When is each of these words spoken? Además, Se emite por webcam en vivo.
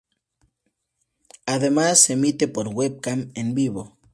Además, 1.45 1.99
Se 1.99 2.13
emite 2.13 2.47
por 2.47 2.67
webcam 2.69 3.29
en 3.35 3.53
vivo. 3.53 3.99